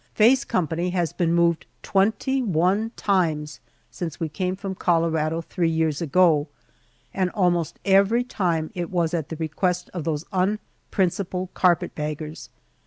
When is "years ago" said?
5.69-6.47